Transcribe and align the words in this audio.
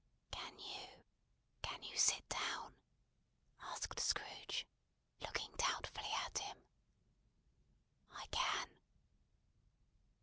"Can 0.31 0.57
you 0.57 0.89
can 1.61 1.83
you 1.83 1.95
sit 1.95 2.27
down?" 2.27 2.75
asked 3.61 3.99
Scrooge, 3.99 4.65
looking 5.19 5.51
doubtfully 5.57 6.09
at 6.25 6.39
him. 6.39 6.57
"I 8.11 8.25
can." 8.31 8.71